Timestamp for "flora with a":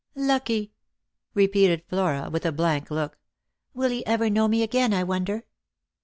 1.87-2.51